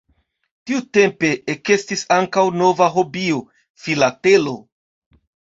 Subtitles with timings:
[0.69, 3.39] Tiutempe ekestis ankaŭ nova hobio:
[3.85, 4.57] Filatelo.